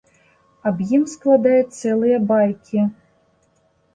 [0.69, 2.87] Аб ім складаюць цэлыя байкі.